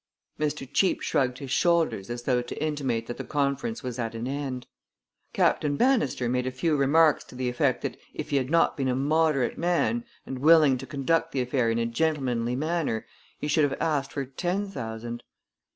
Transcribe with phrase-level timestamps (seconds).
[0.39, 0.67] Mr.
[0.73, 4.65] Cheape shrugged his shoulders as though to intimate that the conference was at an end.
[5.31, 8.87] Captain Bannister made a few remarks to the effect that if he had not been
[8.87, 13.05] a moderate man, and willing to conduct the affair in a gentlemanly manner,
[13.37, 15.21] he should have asked for ten thousand.